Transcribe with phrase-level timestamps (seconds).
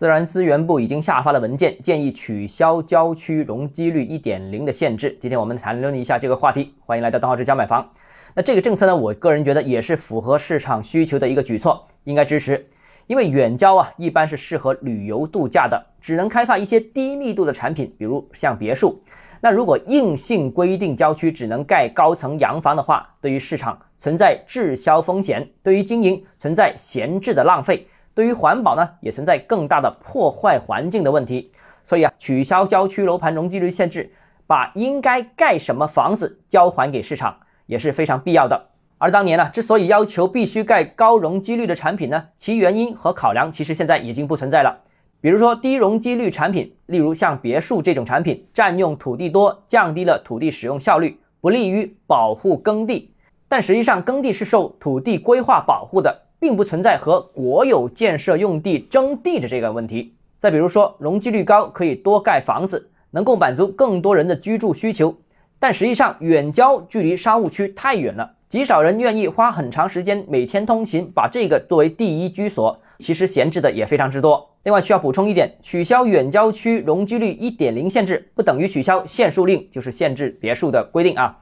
[0.00, 5.14] 自然资源部已经下发了文件，建议取消郊区容积率一点零的限制。
[5.20, 7.86] 今天我们谈论一下这个话题，欢迎来到邓浩之家买房。
[8.34, 12.66] 那这个政策呢，我个人觉得也是符合市场需求的一个举措，应该支持。
[13.08, 19.02] 因为远郊啊，一般是适合旅游度假的，只能开发一些低密度的产品，比如像别墅。
[19.42, 27.86] 那如果硬性规定郊区只能盖高层洋房的话，对于市场存在滞销风险，对于经营存在闲置的浪费。
[28.20, 31.50] 对于环保呢，也存在更大的破坏环境的问题。
[31.82, 34.12] 所以啊，取消郊区楼盘容积率限制，
[34.46, 38.66] 把应该盖什么房子交还给市场，也是非常必要的。
[38.98, 44.78] 而当年呢，之所以要求必须盖高容积率的产品呢，其原因和考量其实现在已经不存在了。
[45.22, 53.14] 比如说低容积率产品，例如像别墅这种产品，占用土地多，降低了土地使用效率，不利于保护耕地。
[53.48, 56.24] 但实际上，耕地是受土地规划保护的。
[56.40, 60.14] 并不存在和国有建设用地争地的这个问题。
[60.38, 65.14] 再比如说，容积率高可以多盖房子，能够满足更多人的居住需求。
[65.58, 72.80] 但实际上，远郊距离商务区太远了，极少人愿意花很长时间每天通勤，把这个作为第一居所。
[72.98, 74.50] 其实闲置的也非常之多。
[74.62, 81.38] 另外需要补充一点，取消远郊区容积率一点零限制，不等于取消限数令，就是限制别墅的规定啊。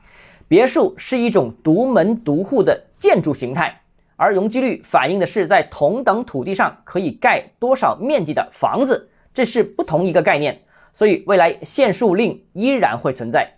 [0.49, 3.81] 别墅是一种独门独户的建筑形态。
[4.21, 10.61] 而容积率反映的是在同等土地上可以盖多少面积的房子，这是不同一个概念。
[10.93, 13.49] 所以未来限数令依然会存在。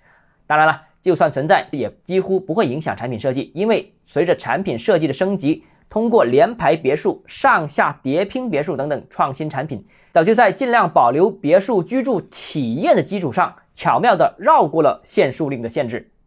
[0.47, 16.11] 当然了，就算存在，也几乎不会影响产品设计，因为随着产品设计的升级，通过联排别墅、上下叠拼别墅等等创新产品，早就在尽量保留别墅居住体验的基础上，巧妙地绕过了限数令的限制。